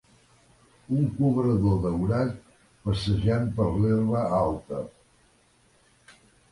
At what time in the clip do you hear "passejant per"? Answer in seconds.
2.89-3.69